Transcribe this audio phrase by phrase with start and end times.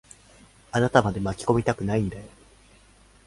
[0.71, 2.23] あなたまで巻き込みたくないんだよ。